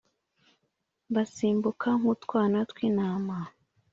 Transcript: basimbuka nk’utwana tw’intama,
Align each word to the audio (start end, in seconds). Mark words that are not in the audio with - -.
basimbuka 1.13 1.89
nk’utwana 1.99 2.57
tw’intama, 2.71 3.37